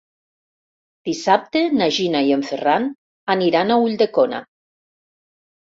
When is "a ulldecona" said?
3.71-4.43